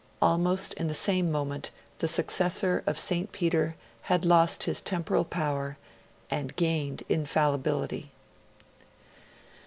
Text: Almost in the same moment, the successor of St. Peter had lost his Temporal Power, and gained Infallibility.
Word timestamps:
Almost 0.19 0.73
in 0.73 0.87
the 0.87 0.95
same 0.95 1.31
moment, 1.31 1.69
the 1.99 2.07
successor 2.07 2.83
of 2.87 2.97
St. 2.97 3.31
Peter 3.31 3.75
had 4.01 4.25
lost 4.25 4.63
his 4.63 4.81
Temporal 4.81 5.25
Power, 5.25 5.77
and 6.31 6.55
gained 6.55 7.03
Infallibility. 7.07 8.09